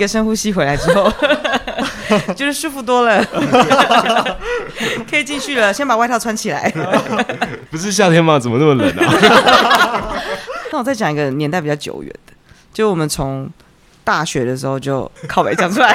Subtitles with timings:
[0.00, 1.12] 一个深呼吸回来之后，
[2.34, 3.22] 就是舒服多了，
[5.10, 5.70] 可以进去了。
[5.70, 6.72] 先把外套穿起来。
[7.70, 8.38] 不是夏天吗？
[8.38, 10.16] 怎么那么冷啊？
[10.72, 12.32] 那我再讲一个年代比较久远的，
[12.72, 13.46] 就我们从
[14.02, 15.94] 大学的时候就靠北讲出来。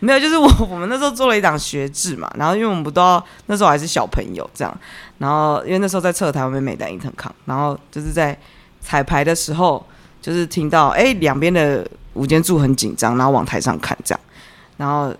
[0.00, 4.76] 没有，就是我我们那时候做了一档学制嘛，然后因为我们不都要那时候还是小朋友这样，
[5.18, 8.36] 然后因为那时候在侧台湾美美的伊藤康，然后就是在
[8.82, 9.84] 彩排的时候，
[10.20, 14.20] 就是听到哎两边的舞间柱很紧张，然后往台上看这样，
[14.76, 15.14] 然后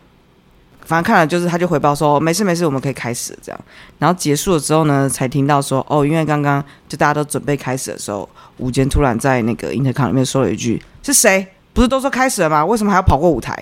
[0.84, 3.60] 反正看了就是他就回报说没事没事，我们可以开始这样，
[3.98, 11.46] 然后结束了之后呢，才听到说哦，因为刚刚就大家都准备开始的时候，舞间突然在那个伊藤康里面说了一句是谁？
[11.72, 12.64] 不是都说开始了吗？
[12.64, 13.56] 为什么还要跑过舞台？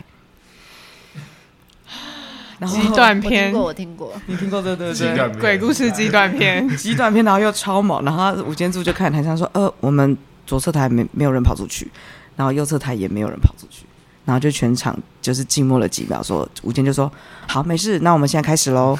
[2.66, 10.16] 极短篇，我听过，你听过对对对，鬼故事极短片， 极短片，然后又超猛，然后吴建柱就看台上说，呃，我们
[10.46, 11.90] 左侧台没没有人跑出去，
[12.36, 13.84] 然后右侧台也没有人跑出去，
[14.24, 17.10] 然后就全场就是静默了几秒，说吴建就说
[17.46, 18.98] 好没事，那我们现在开始喽，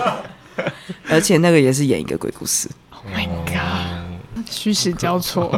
[1.10, 3.51] 而且那个也是演一个鬼故事，Oh my god，
[4.52, 5.50] 虚实交错，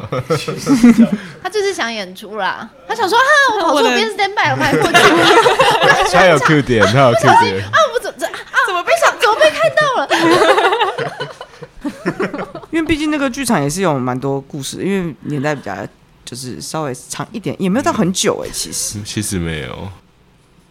[1.43, 3.25] 他就是想演出啦，他想说哈，
[3.57, 4.99] 我跑错边 stand by 了，快过去。
[6.13, 7.73] 他有 Q 点，他有 Q 点啊！
[7.93, 8.35] 我怎怎啊？
[8.67, 9.13] 怎么被想？
[9.21, 10.09] 怎么被看到了？
[12.71, 15.77] 因为毕竟那个剧场也是有蛮多故事，因为年代比较
[16.25, 18.53] 就是稍微长一点，也没有到很久哎、欸。
[18.53, 19.89] 其实其实没有，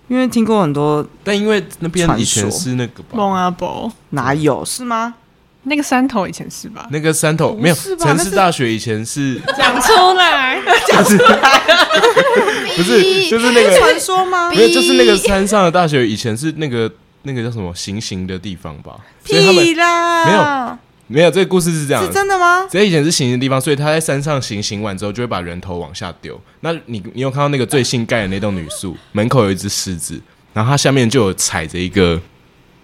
[0.07, 5.15] 因为听过很多，但因为那边以前是那个蒙阿伯，哪有是吗？
[5.63, 6.87] 那个山头以前是吧？
[6.91, 11.61] 那个山头没有，城市大学以前是 讲出来， 讲出来，
[12.75, 14.49] 不是就是那个传说吗？
[14.49, 16.91] 没有，就是那个山上的大学以前是那个
[17.23, 18.97] 那个叫什么行刑的地方吧？
[19.23, 20.77] 屁啦，没有
[21.07, 22.67] 没有，这个故事是这样的，是真的吗？
[22.69, 26.39] 这以前是行刑的地方，所以他在山上行刑完之后，就会把人头往下丢。
[26.59, 30.19] 那你你有看到那个最新盖的那栋女宿门口有一只狮子，
[30.53, 32.19] 然后它下面就有踩着一个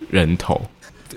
[0.10, 0.62] 人头。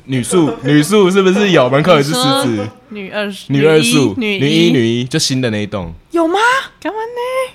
[0.05, 2.69] 女宿，女宿是不是有门口也是狮子？
[2.91, 6.39] 女二，女二宿，女女一，女一，就新的那一栋有吗？
[6.81, 7.55] 干嘛呢？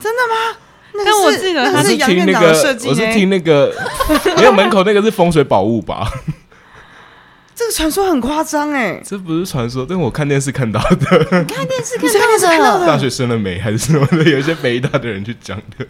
[0.00, 0.58] 真的吗？
[1.04, 2.48] 但我记得他是听那个，
[2.88, 3.74] 我是听那个，
[4.38, 6.08] 没有门口那个是风水宝物吧？
[7.54, 11.18] 这个传说很夸张哎，这不是传说，但我看电视看到的。
[11.30, 12.86] 你看电视看到的？
[12.86, 13.58] 大学生的美？
[13.60, 14.24] 还是什么的？
[14.24, 15.86] 有一些北大的人去讲的。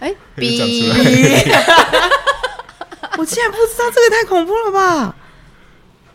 [0.00, 0.96] 哎，讲出来。
[3.18, 5.16] 我竟然不知道，这个太恐怖了吧！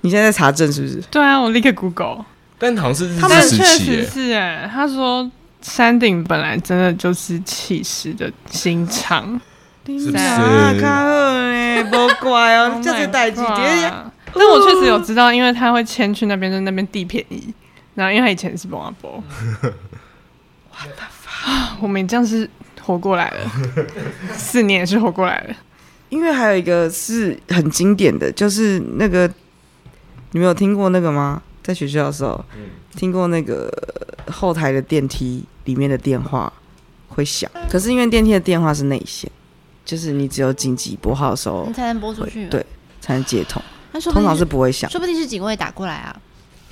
[0.04, 1.02] 你现在在查证是不是？
[1.10, 2.26] 对啊，我立刻 Google。
[2.60, 5.30] 但好像是他们确实是哎，他说
[5.62, 9.40] 山顶本来真的就是气势的新场，
[9.86, 11.84] 是不是？
[11.90, 13.42] 不怪哦，这是代志。
[13.42, 17.54] 但我确实有知道，因为他会迁去那边，就那边地便宜。
[17.96, 19.24] 然后因为他以前是蒙阿波，
[21.80, 22.50] 我们这样是
[22.82, 23.52] 活过来了，
[24.36, 25.56] 四年也是活过来了。
[26.10, 29.30] 因为还有一个是很经典的，就是那个
[30.34, 31.42] 你没有听过那个吗？
[31.64, 33.72] 在学校的时候，嗯、听过那个
[34.30, 36.52] 后台的电梯里面的电话
[37.08, 39.32] 会响，可是因为电梯的电话是内线，
[39.86, 42.66] 就是你只有紧急拨号的时候你才能拨出去，对，
[43.00, 43.62] 才能接通。
[43.94, 46.20] 他说通常是不会响，说不定是警卫打过来啊，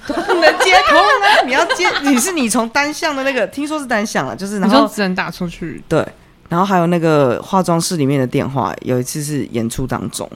[0.08, 1.46] 不能接通啊！
[1.46, 6.06] 你要接， 你是你从单向的那个，听说是单向了，就是然后只能打出去，对。
[6.50, 10.30] 然后还有那个化妆室里面的电话，有一次是演出当中，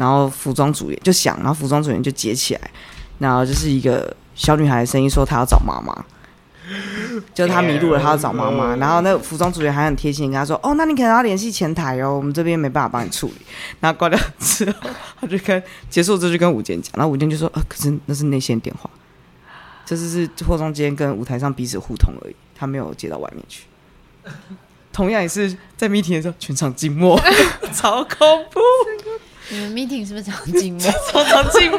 [0.00, 2.70] 然后服装组员就响，然后服装组员就接起来，
[3.18, 5.94] 然后就是一个小女孩的声音说她要找妈妈，
[7.34, 8.74] 就是她迷路了，她要找妈妈。
[8.80, 13.34] 然后那个服装组员还很贴心跟她说：“哦，那你可能要联系前台哦，我们这边没办法帮你处理。”
[13.78, 14.88] 然后挂掉之后，
[15.20, 18.88] 他就跟结束之后就跟吴健讲，然后吴健就说：“呃，可是那是内线电话，
[19.84, 23.64] 这是是化妆间跟舞台上彼此互通而已，他没有接到外面去。”
[24.92, 27.20] 同样也是在 meeting 的时候，全场静默，
[27.74, 28.18] 超恐
[28.50, 28.60] 怖。
[29.50, 30.92] 你们 meeting 是不是常静默？
[31.12, 31.78] 常常静默。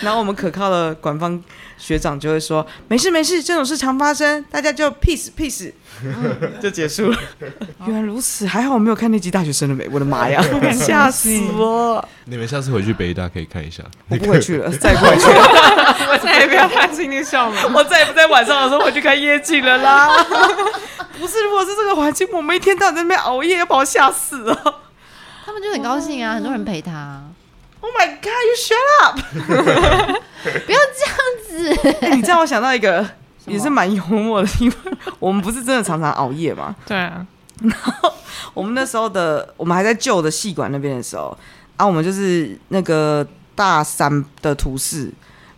[0.00, 1.40] 然后我们可靠的官方
[1.76, 5.72] 学长就会说：“没事没事，这种事常发生，大家就 peace peace，
[6.60, 7.18] 就结束了。
[7.86, 10.42] ”原来如此，还好我没有看那集《大学生的美》，我的妈呀，
[10.72, 12.02] 吓死我！
[12.24, 13.82] 你们下次回去北大可以看一下。
[14.08, 15.42] 我不回去了，再也不回去了，
[16.12, 20.08] 我再也不要踏进那个校门，我再也不在晚上的时候回去看夜景了啦。
[21.18, 24.74] 不是，如果是这个环境，我们一天到晚在那边熬夜，要把我吓死了。
[25.50, 27.20] 他们就很高兴啊，很多人陪他。
[27.80, 28.26] Oh my god!
[28.46, 29.18] You shut up！
[30.64, 31.74] 不要这样子。
[32.02, 33.04] 欸、 你知道我想到一个
[33.46, 34.76] 也是蛮幽默的，因为
[35.18, 36.76] 我们不是真的常常熬夜嘛。
[36.86, 37.26] 对啊。
[37.62, 38.12] 然后
[38.54, 41.36] 我们那时候的，我们还在旧的戏馆那边的时候，
[41.76, 43.26] 啊，我们就是那个
[43.56, 45.12] 大三的图示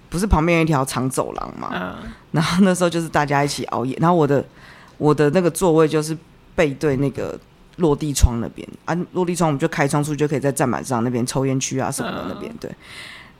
[0.08, 4.42] 不是旁边有一条长走廊嘛，嗯，然后那时候就是大家一起熬夜，然后我的
[4.96, 6.16] 我的那个座位就是
[6.54, 7.38] 背对那个
[7.76, 12.70] 落地窗那边啊，落地窗我们就开窗出去就可以在站板上那边抽烟区啊什么的那边对。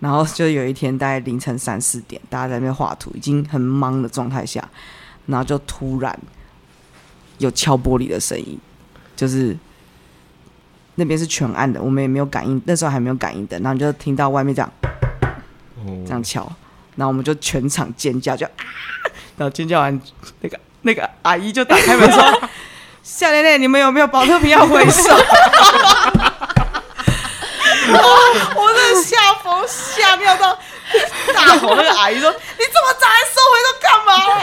[0.00, 4.68] 然后就有一天大概凌晨三四点，大家在那边画图，已经很忙的状态下，
[5.26, 6.18] 然后就突然
[7.38, 8.58] 有敲玻璃的声音，
[9.14, 9.56] 就是
[10.96, 14.72] 那边是全暗的，我们也没有感应，那时候还没有感应灯，然后就听到外面这样
[16.04, 16.42] 这样敲，
[16.96, 18.50] 然后我们就全场尖叫，就啊，
[19.36, 20.00] 然后尖叫完，
[20.40, 22.48] 那个那个阿姨就打开门说
[23.02, 25.10] ：“夏奶奶，你们有没有保特瓶要回收？”
[28.54, 30.56] 我真的吓疯吓尿到
[31.34, 34.34] 大吼，那个阿姨说：“你这么早还收回都干嘛啊？”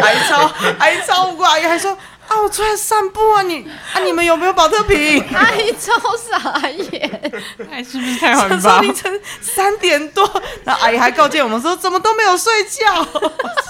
[0.02, 1.90] 阿姨超阿姨超无辜，阿姨还说
[2.28, 7.32] ：“啊，我出来散步啊，你啊，你们有没有保特瓶？”阿姨超傻眼，
[7.70, 8.80] 哎，是不是太晚了？
[8.80, 13.04] 凌晨三点多，那阿姨还告诫我们说：“怎么都没有睡觉？”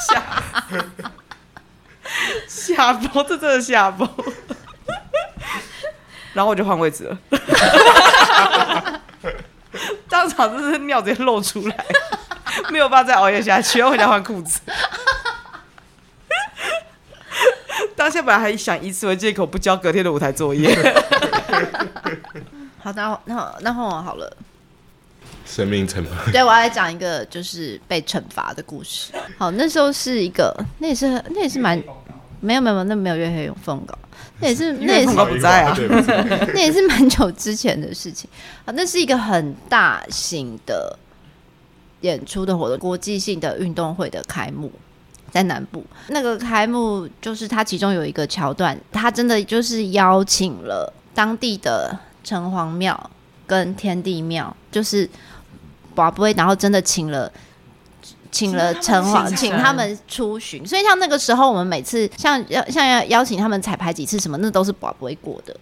[0.09, 0.23] 吓
[2.75, 4.09] 吓疯，这真的吓疯。
[6.35, 7.19] 然后我就换位置了，
[10.09, 11.85] 当场就是尿直接漏出来，
[12.71, 14.61] 没有办法再熬夜下去，要回家换裤子。
[17.95, 20.71] 当下本来还想以此为借口不交隔天的舞台作业。
[22.83, 24.37] 好，那那那换我好了。
[25.47, 26.31] 生命惩罚。
[26.31, 29.13] 对，我要来讲一个就是被惩罚的故事。
[29.39, 31.83] 好，那时候是一个，那也是那也是蛮
[32.41, 33.97] 没有没有那没有月黑永凤稿。
[34.41, 35.77] 那也是， 那也是不在啊，
[36.55, 38.29] 那也是蛮久之前的事情
[38.65, 38.73] 啊。
[38.77, 40.99] 那是一个很大型的
[42.03, 44.71] 演出的活动，国际性的运动会的开幕，
[45.31, 45.85] 在南部。
[46.09, 53.11] 那个开幕就是它其中有一个桥段，它真的就是邀请了当地的城隍庙
[53.47, 55.09] 跟天地庙，就是
[55.95, 57.33] 宝贝，然后真的请了。
[58.31, 65.57] 请了城隍，请他们出巡，所以像那个时候，我们每次像要像要邀请他们彩排几次什么，那都是不会过的。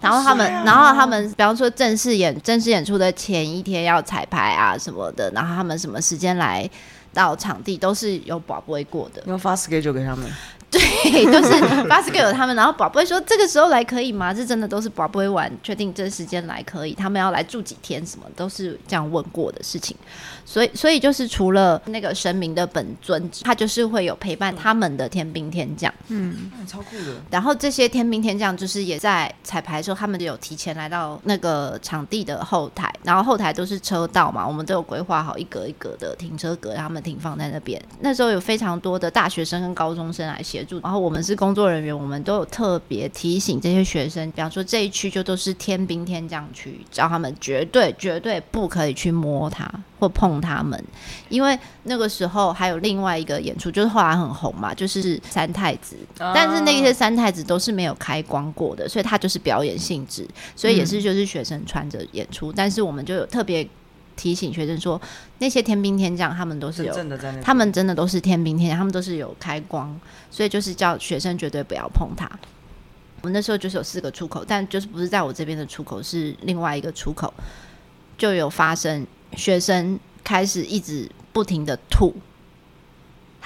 [0.00, 6.68] 然后他们，然后他们，比方说正式演正式演出的前一天要彩排啊什么的，然后他们什么时间来
[7.12, 9.20] 到场地都是有不会过的。
[9.24, 10.30] 你要发 schedule 给他们。
[10.70, 14.34] 对，就是巴斯克有他们，然后宝贝说这个时候来可以吗？
[14.34, 16.92] 这真的都是宝贝玩，确定这时间来可以。
[16.92, 19.96] 他们要来住几天，什么都是这样问过的事情。
[20.44, 25.92] 所以，所以就是除了那个神明的本尊，他就是会有陪伴他们的天兵天将。
[26.08, 27.16] 嗯，超酷的。
[27.30, 37.82] 然后这些天兵天将就是也在彩排的时候，他们就有提前来到那个场地的后台，然后后台都是车道嘛，我们都有规划好一格一格的停车格，让他们停放在那边。
[38.00, 40.80] 那时候有非常多的大学生跟高中生来协助。
[40.80, 49.70] 然后我们是工作人员，我们都有特别提醒这些学生，比方说这一区就都是天兵天将区，叫他们绝对绝对不可以去摸它
[50.00, 50.82] 或碰他们，
[51.28, 60.26] 因为那个时候还有另外一个演出，就是后来很红嘛，就是三太子，但是那些三太子都是没有开光过的，所以他就是表演性质，
[60.56, 63.68] 所以也是就是学生穿着演出，但是我们就有特别。
[64.18, 65.00] 提醒学生说，
[65.38, 66.92] 那些天兵天将他们都是有，
[67.40, 69.98] 他们真的都是天兵天将，他们都是有开光，
[70.30, 72.28] 所以就是叫学生绝对不要碰它。
[73.22, 77.32] 我们那时候就是有四个出口，但就是不是在我这边的出口，是另外一个出口，
[78.16, 79.06] 就有发生
[79.36, 82.14] 学生开始一直不停的吐。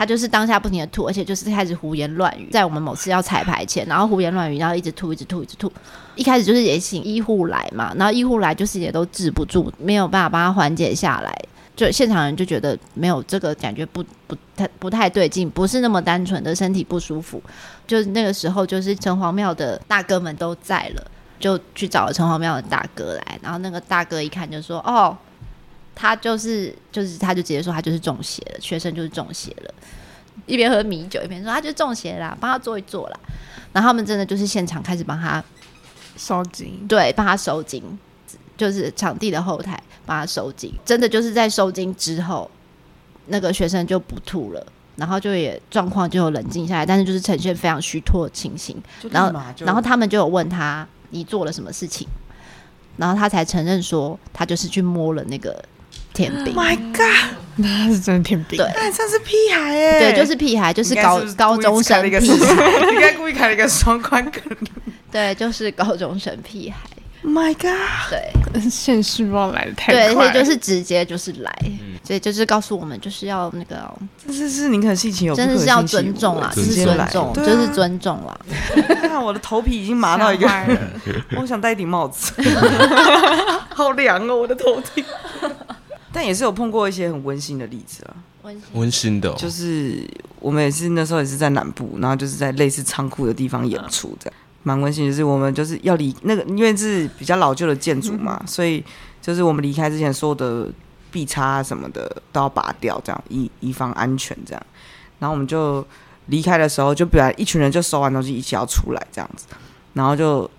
[0.02, 5.72] 他就是当下不停的吐，而且就是开始胡言乱语，在我们某次要彩排前，然后胡言乱语，然后一直吐，一直吐，一直吐。
[6.16, 11.32] 一开始就是也请医护来嘛，然后医护来就是也都治不住，没有办法帮他缓解下来。
[11.76, 17.40] 就现场人就觉得没有这个感觉不不太不太对劲，不是那么单纯的身体不舒服。
[17.86, 21.06] 就那个时候，就是城隍庙的大哥们都在了，
[21.38, 25.16] 就去找了城隍庙的大哥来，然后那个大哥一看就说：“哦。”
[25.94, 29.74] 他就是，就是，他就直接说他就是中邪了，学生就是中邪了。
[30.46, 33.20] 一边喝米酒，一边说他就中邪啦，帮他做一做啦。
[33.72, 35.42] 然后他们真的就是现场开始帮他
[36.16, 37.82] 收惊，对，帮他收惊，
[38.56, 40.72] 就是场地的后台帮他收惊。
[40.84, 42.50] 真的就是在收惊之后，
[43.26, 48.82] 那个学生就不吐了，然后就也状况就有冷静下来，但是就是呈现非常虚脱的情形。
[49.10, 52.08] 然后，然后他们就有问他你做了什么事情，
[52.96, 55.62] 然后他才承认说他就是去摸了那个。
[56.12, 62.24] 天兵，My God，那是真的天兵，对，那像是屁孩哎，对，就是屁孩，就是高是是高中生屁孩，
[62.92, 64.24] 应该故意开了一个双关。
[64.30, 64.42] 梗，
[65.10, 66.78] 对，就是高中生屁孩
[67.24, 73.90] ，My God，对，现世报来的太快，对，所以就是直接就是来，嗯、所以就是告诉我们就是要那个，
[74.26, 78.38] 这是是宁可信其有，真的是要尊重啊，是尊重，就是尊重啦。
[79.02, 80.48] 看我的头皮已经麻到一个，
[81.36, 82.32] 我想戴一顶帽子，
[83.68, 85.04] 好凉哦，我的头顶。
[86.12, 88.16] 但也是有碰过一些很温馨的例子啊。
[88.72, 90.04] 温馨的、哦，就是
[90.40, 95.06] 我们也是那时候也是在南部，然后就是在类似仓库的地方演出，这样蛮温馨。
[95.08, 98.84] 就是我们就是要离那个，因为是比较老旧的建筑嘛，所以
[99.20, 100.68] 就是我们离开之前，所有的
[101.12, 104.66] 壁插什么的都要拔掉，这样以以防安全这样。
[105.20, 105.86] 然后我们就
[106.26, 109.46] 离开的时候，就本来一群人就收完东西一起要出来这样子，
[109.92, 110.50] 然后就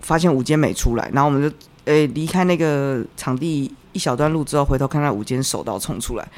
[0.00, 6.28] 发现五间没出来，然后我们就诶离开那个场地一小段路之后，回头看到五间手刀冲出来。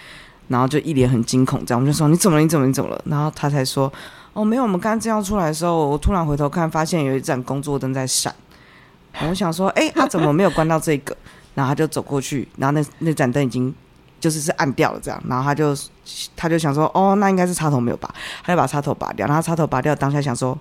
[0.49, 2.41] 然后就一脸很惊恐，这样我们就说你怎么？
[2.41, 2.67] 你怎么？
[2.67, 3.01] 你怎么了？
[3.07, 3.93] 然后他才说
[4.33, 8.35] 哦，没有，我们刚刚正要出来的时候，我突然回头看，发现有一盏工作灯在闪。
[9.29, 11.17] 我想说，哎，他怎么没有关到这个？
[11.55, 13.73] 然后他就走过去，然后那那盏灯已经
[14.19, 15.23] 就是是暗掉了，这样。
[15.29, 15.73] 然后他就
[16.35, 19.29] 他就想说，哦，那应该是插头没有拔，他就把插头拔掉。
[19.29, 20.59] 然后插头拔掉，当下想说，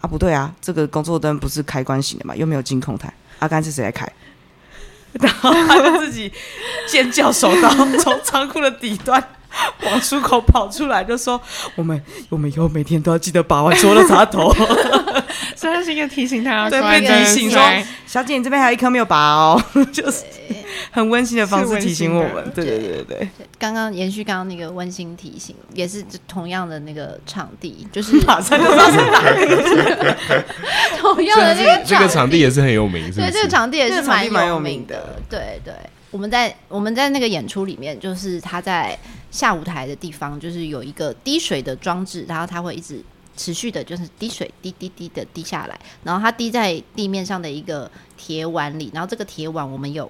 [0.00, 4.08] 啊，不对啊，这个工作灯不是开关型的嘛，又没有监控台，阿甘是谁来开？
[5.20, 6.32] 然后他就自己
[6.88, 9.22] 尖叫，手刀从仓库的底端
[9.84, 11.40] 往出口跑出来，就说
[11.76, 14.52] ：“我们我们以后每天都要记得把玩所有的插头。”
[15.54, 17.60] 所以他是一个提醒他，对，被提醒说
[18.12, 19.58] ：“小姐，你这边还有一颗没有拔哦。
[19.90, 20.24] ”就是
[20.90, 22.52] 很温馨的方式提醒我们。
[22.54, 23.28] 对对对对对。
[23.58, 30.44] 刚刚延续刚刚那个温馨提醒，也是同样的那个场地，就是 马上就知道是哪个。
[30.98, 35.16] 同样的那个这个场地也是很有名，对，这个场地也是蛮有名的。
[35.30, 35.72] 对对，
[36.10, 38.94] 我们在我们在那个演出里面，就是他在
[39.30, 43.02] 下舞台的地方，就是有一个滴水的装置，然后他会一直
[43.42, 50.08] 持续的，就是滴水滴滴滴的滴下来，然后它滴在地面上的一个铁碗里，然后这个铁碗我们有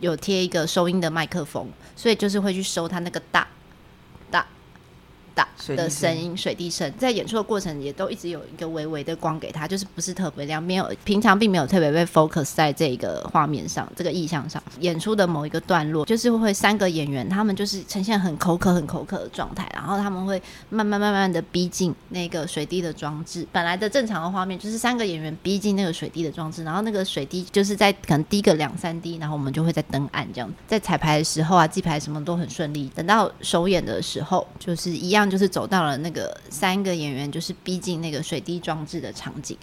[0.00, 3.46] 有贴一个收音的麦克风，所以就是会去收它那个大。
[5.36, 14.62] 大的声音，水滴声，在演出的过程也都一直有一个微微的光给他，就是不是特别亮，没有平常并没有特别被 focus 在这个画面上，这个意象上。
[14.80, 23.46] 演出的某一个段落，就是会三个演员，他们就是呈现很口渴、很口渴的状态，然后他们会慢慢、慢慢的逼近那个水滴的装置。
[23.52, 30.50] 本来的正常的画面就是三个演员逼近那个水滴的装置，然后那个水滴就是在可能滴个两三滴，然后我们就会在登岸这样。
[30.66, 32.90] 在彩排的时候啊，记牌什么都很顺利。
[32.94, 35.25] 等到首演的时候，就是一样。
[35.28, 39.56] 就是走到了那个三个演员，就是逼近那个水滴装置的场景，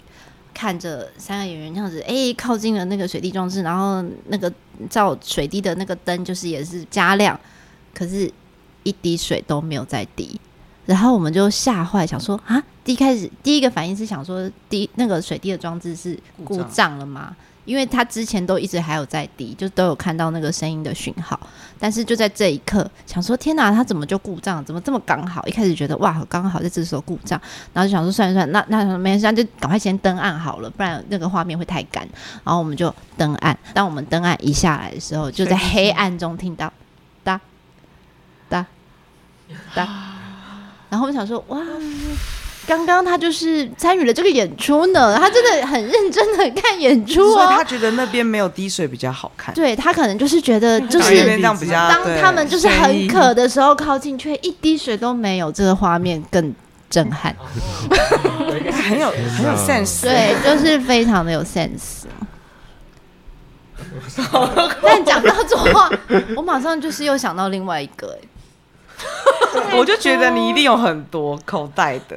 [0.52, 4.52] 看着三个演员这样子，哎、欸，靠近了那个水滴装置，然后那个
[4.88, 7.38] 照水滴的那个灯就是也是加亮，
[7.92, 8.30] 可是
[8.82, 10.40] 一滴水都没有再滴，
[10.86, 17.34] 然后我们就吓坏，想说啊，第一开始第一个反应是想说，滴那个水滴的装置是故障了吗？
[17.64, 21.38] 因为他之前都一直还有在滴，就都有看到那个声音的讯号，
[21.78, 24.64] 但是就在这一刻，想说天哪，他怎么就故障？
[24.64, 25.46] 怎么这么刚好？
[25.46, 27.40] 一开始觉得哇，刚好在这时候故障，
[27.72, 32.06] 然后就想说算了算，那那没事，那就赶快先登岸好了，不然那个画面会太干。
[32.44, 36.72] 然后我们就登岸，当我们登岸一下来的时候，就在黑暗中听到
[37.22, 37.40] 哒
[38.48, 38.66] 哒
[39.74, 39.88] 哒，
[40.90, 41.58] 然后我们想说哇。
[42.66, 47.34] 刚刚他就是参与了这个演出呢，他真的很认真的看演出哦。
[47.34, 49.54] 所以他觉得那边没有滴水比较好看。
[49.54, 51.56] 对，他可能就是觉得 就是当
[52.20, 56.54] 他们就是很渴的时候靠近，却一滴水都没有，这个画面更
[56.88, 57.34] 震撼。
[58.72, 62.04] 很有很有 sense，对，就是非常的有 sense。
[64.82, 65.90] 但讲到这话，
[66.36, 68.16] 我马上就是又想到另外一个，
[69.76, 72.16] 我就觉得你一定有很多口袋的。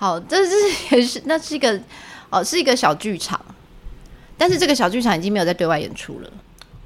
[0.00, 0.52] 好，这是
[0.96, 1.78] 也是 那是一个
[2.30, 3.38] 哦，是一个小剧场，
[4.38, 6.30] 但是这个小剧场已经没有在对外演出了，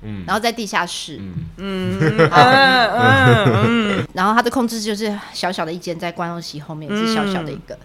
[0.02, 1.20] 嗯，然后在地下室，
[1.56, 1.96] 嗯。
[2.00, 2.18] 嗯。
[2.18, 7.78] 嗯嗯， 然后它的控制就是小小的一间，在观众席后面是小小的一个。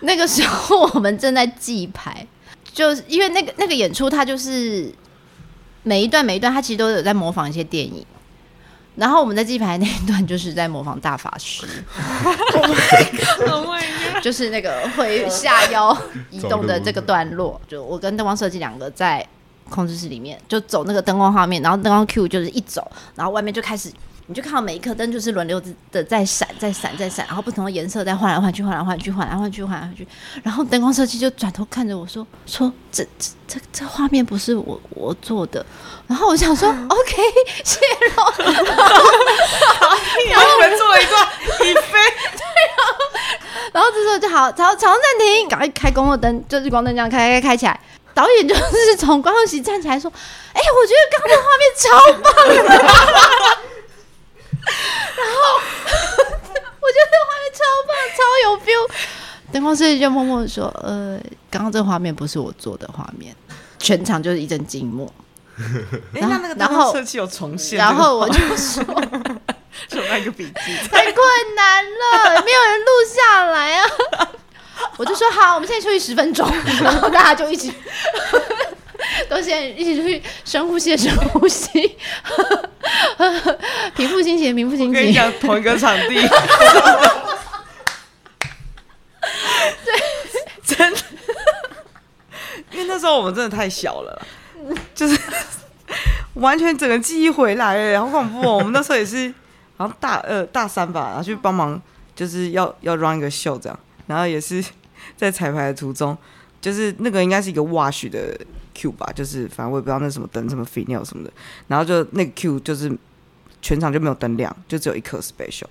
[0.00, 2.26] 那个时候我们正在记牌，
[2.70, 4.92] 就是因为那个那个演出，它就是
[5.82, 8.04] 每一段每一段，它其实都有在模仿一些电影。
[8.96, 11.66] 然后我们在记牌那一段就是在模仿大法师，
[14.22, 15.96] 就是那个会下腰
[16.30, 17.60] 移动的这个段落。
[17.66, 19.26] 就我跟灯光设计两个在
[19.68, 23.90] 控制室里面，就走那个灯光画面，然后灯光 Q 就是一走，然后外面就开始。
[24.26, 25.60] 你就看到每一颗灯就是轮流
[25.92, 30.08] 的在闪，在闪，在闪，然后不同的颜色在换来换去，换来换去，换来换去，换来换去。
[30.42, 35.64] 然后灯光设计就转头看着我说：“说这这这这画面不是我我做的。
[36.08, 37.22] ”然后我想说：“OK，
[37.64, 37.78] 谢
[38.16, 38.32] 喽。”
[40.30, 41.28] 然后我们做了一段
[41.58, 41.92] 起飞，
[42.32, 42.80] 对啊。
[43.74, 47.78] 然后这时候就好，场场暂停，赶快开工作灯，就是光灯这样开开开起来。
[48.14, 50.10] 导演就是从观众席站起来说
[50.54, 51.88] ：“哎、欸，我觉得刚刚的画面超
[52.22, 52.32] 棒
[52.78, 53.64] 的。”
[55.16, 55.60] 然后
[56.80, 58.90] 我觉得这画面超棒，超有 feel。
[59.52, 61.18] 灯光师就默默说：“呃，
[61.50, 63.34] 刚刚这个画面不是我做的画面。”
[63.78, 65.12] 全场就是一阵静默。
[66.14, 68.82] 哎，那那个灯光设计有重现，然后我就说
[69.86, 73.86] 就那个笔记，太困难了，没有人录下来啊。
[74.96, 76.48] 我就说好，我们现在休息十分钟，
[76.82, 77.72] 然后大家就一起
[79.30, 81.96] 都先一起出去深呼吸，深呼吸，
[83.96, 84.92] 平复心情，平复心情。
[84.92, 86.14] 跟你讲，同一个场地，
[89.84, 89.92] 对，
[90.64, 91.00] 真的，
[92.72, 94.26] 因为那时候我们真的太小了，
[94.94, 95.18] 就是
[96.34, 98.54] 完全整个记忆回来了，好恐怖哦！
[98.58, 99.32] 我们那时候也是，
[99.76, 101.80] 好像大二大三吧，然后去帮忙，
[102.16, 104.64] 就是要要 run 一个秀这样，然后也是
[105.16, 106.16] 在彩排的途中，
[106.64, 108.34] 就是那个应该是一个 wash 的
[108.72, 111.30] Q 吧，就是反正我也不知道那什么灯，什么 final 什么的，
[111.68, 112.90] 然后就那个 Q 就是
[113.60, 115.66] 全场就没有灯亮，就只有一颗 special，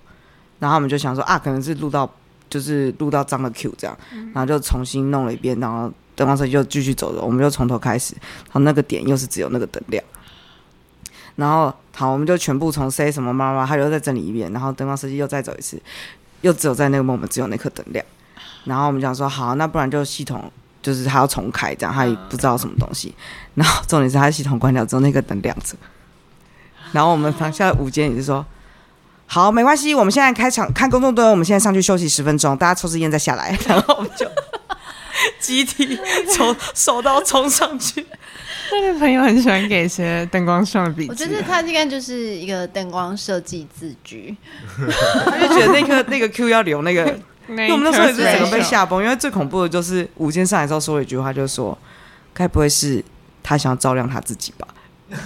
[0.59, 2.07] 然后我们就想说啊，可能是录到
[2.47, 8.13] 就是录到脏的 Q 这样，然后就重新弄了一遍，然后灯光设计就继续走了，我们就从头开始，
[8.45, 10.03] 然后那个点又是只有那个灯亮，
[11.37, 15.81] 然后好，我们就全部从 say 什么妈妈，他又再整理一遍，然后灯光设计又再走一次，
[16.41, 18.05] 又只有在那个 moment 只有那颗灯亮，
[18.65, 20.51] 然后我们讲说好，那不然就系统。
[20.83, 23.15] 就是他要重开，这样他也不知道什么东西。
[23.55, 25.75] 然后重点是他系统关掉之后，那个灯亮着。
[26.91, 28.45] 然后我们当下午间也是说，
[29.25, 33.57] 好，没关系，我们现在开场看公众队，我们现在上去休息十分钟，大家抽支烟再下来。
[33.65, 34.29] 然后我们就
[35.39, 35.97] 集体
[36.35, 38.05] 从手刀冲上去。
[38.71, 41.09] 那个朋友很喜欢给一些灯光上的笔记。
[41.09, 44.35] 我觉得他应该就是一个灯光设计字句，
[45.25, 47.17] 他就觉得那个那个 Q 要留那个。
[47.47, 51.77] 因为我们那时候也是整个被吓崩，因为最恐怖的就是舞监上来之后说了一句话，就是说，
[52.33, 53.03] 该不会是
[53.41, 54.67] 他想要照亮他自己吧？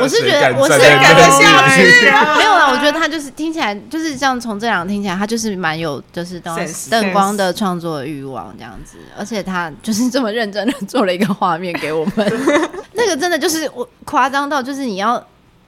[0.00, 6.56] 我是觉得我是感得下去啊， 没有啦，我觉得他就是听起来就是这样，从这两个听起来，他就是蛮有就是灯
[6.90, 12.32] 灯光的创作欲望这样子，而且他就是这么认真的做了一个画面给我们，
[12.94, 15.24] 那个真的就是我夸张到就是你要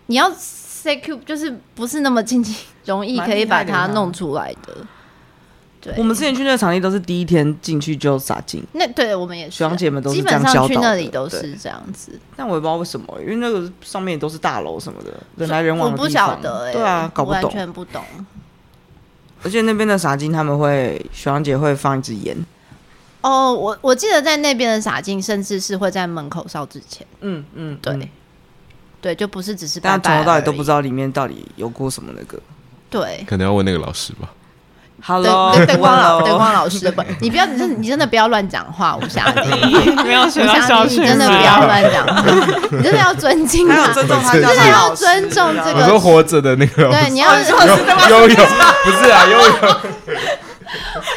[0.06, 4.74] 你要 CQ 就是不是那么轻轻容易可以把它弄出来的。
[5.96, 12.18] 我们之前去那个场地都是第一天进去就撒金，那对我们也是，学长姐们都是这样基本上去那里都是这样子。
[12.36, 16.30] 但我也不知道为什么，因为那个上面都是大楼什么的，人来人往的地方。
[16.30, 18.02] 我不晓得、欸，对啊，搞不懂，完全不懂。
[19.42, 22.36] 而且那边的洒金他们会，学长姐会放一支烟。
[23.20, 27.06] 哦，我我记得在那边的洒金，甚至是会在门口烧纸钱。
[27.20, 28.08] 嗯嗯，对，嗯、
[29.00, 32.40] 对，就不是只是拜拜，但从头到尾都不知道里面到底有过什么那个。
[32.88, 34.32] 对，可能要问那个老师吧。
[35.06, 42.24] Hello，灯光老灯光老师的本，你不要，你真你真的不要乱讲话，吴霞妮，不要学到小学，你真的不要乱讲话，
[42.70, 45.80] 你真的要尊敬他，尊重他，真的要尊重这个。
[45.80, 47.44] 我说活着的那个，对，你要游
[48.28, 48.36] 泳，
[48.84, 49.50] 不是啊，游泳，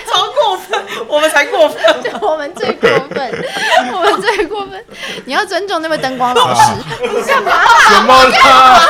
[0.06, 1.82] 超过分，我们才过分，
[2.22, 3.46] 我们最过分，
[3.96, 4.84] 我们最过分，
[5.24, 6.74] 你要尊重那位灯光老师，
[7.04, 7.52] 你干嘛？
[7.90, 8.14] 什么？
[8.34, 8.84] 他？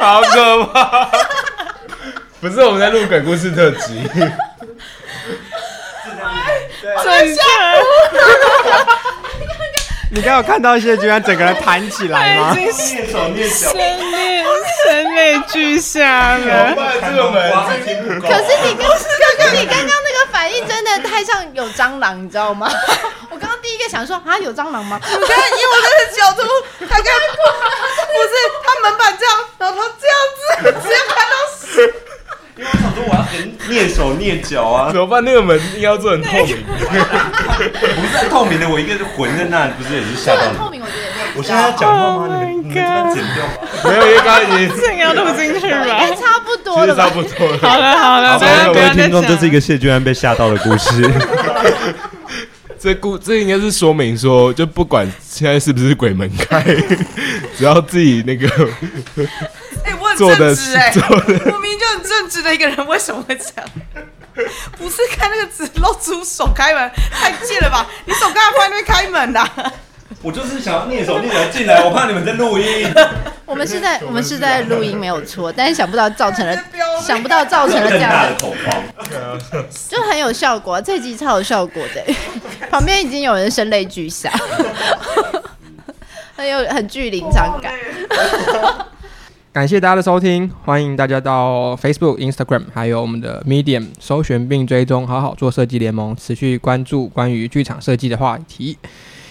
[0.00, 1.08] 好可怕！
[2.42, 4.02] 不是我们在录鬼故事特辑，
[7.04, 7.42] 真的。
[10.10, 12.52] 你刚有看到一些居然整个人弹起来吗？
[12.58, 13.78] 已经蹑手蹑脚，声
[14.10, 14.42] 泪
[14.84, 16.74] 声泪俱下了。
[16.74, 17.12] 可是
[18.66, 18.90] 你刚
[19.38, 22.68] 刚你刚刚那个反应真的太像有蟑螂，你知道吗？
[23.30, 24.98] 我刚刚第一个想说啊，有蟑螂吗？
[25.00, 26.48] 我刚刚以我那个角度，
[26.80, 27.08] 他刚不是
[28.64, 30.16] 他门板这样，然后他这样
[30.74, 31.80] 子，直接看到死。
[31.80, 31.92] 因为我
[32.92, 35.24] 想说我要很蹑手蹑脚啊，怎么办？
[35.24, 40.58] 那个门应该要做很透明，不是透明的，我一个魂在那里，不是也是吓到你？
[40.58, 42.40] 透明，我觉得也我现在要讲话吗？
[42.42, 43.52] 你们你们这边剪掉吗？
[43.84, 46.06] 没有，因为刚刚已经这个要录进去吧？
[46.20, 47.58] 差不多了，差不多了。
[47.58, 48.38] 好了好了，
[48.74, 51.10] 各位听众，这是一个谢君安被吓到的故事。
[52.78, 56.60] 这故这应该是说明说，就不管现在是不是鬼门开，
[57.56, 58.48] 只要自己那个。
[60.12, 60.92] 哎，我很正直哎，
[61.52, 63.70] 我明明就很正直的一个人，为什么会这样？
[64.78, 67.86] 不是看那个纸露出手开门，太贱了吧？
[68.06, 69.72] 你手刚才放在那边开门的。
[70.22, 72.88] 我就是想要蹑手蹑脚进来，我怕你们在录音。
[73.44, 76.56] 我们是在我们是在录音没有错，但是想不到造成了
[77.02, 78.82] 想不到造成了这样的恐慌，
[79.90, 82.02] 就很有效果，这集超有效果的，
[82.70, 84.32] 旁边已经有人声泪俱下，
[86.36, 87.74] 很有很具临场感。
[89.52, 98.78] 感谢大家的收听，欢迎大家到 Facebook、Instagram 还有我们的 Medium 搜寻并追踪“好好做设计联盟”，持续关注关于剧场设计的话题，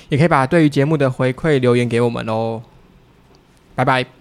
[0.10, 2.62] 也可以把对于节目的回馈留言给我们哦。
[3.74, 4.21] 拜拜。